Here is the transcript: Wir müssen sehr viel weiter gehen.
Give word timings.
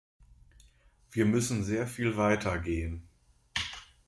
Wir 1.11 1.25
müssen 1.27 1.63
sehr 1.63 1.85
viel 1.85 2.17
weiter 2.17 2.57
gehen. 2.57 3.07